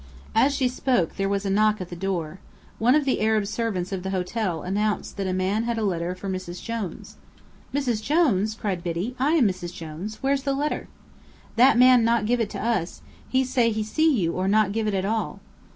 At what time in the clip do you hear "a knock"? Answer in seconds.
1.45-1.79